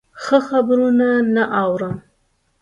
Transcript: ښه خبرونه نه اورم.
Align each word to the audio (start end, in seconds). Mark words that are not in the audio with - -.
ښه 0.23 0.37
خبرونه 0.47 1.07
نه 1.35 1.43
اورم. 1.63 1.95